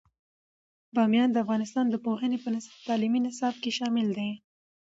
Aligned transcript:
بامیان 0.95 1.29
د 1.31 1.37
افغانستان 1.43 1.85
د 1.89 1.95
پوهنې 2.05 2.37
په 2.43 2.49
تعلیمي 2.87 3.19
نصاب 3.25 3.55
کې 3.63 3.71
شامل 3.77 4.07
دی. 4.17 4.31